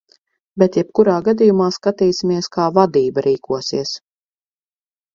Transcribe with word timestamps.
Bet 0.63 0.79
jebkurā 0.79 1.17
gadījumā 1.27 1.69
skatīsimies, 1.77 2.51
kā 2.57 2.69
vadība 2.81 3.29
rīkosies. 3.31 3.97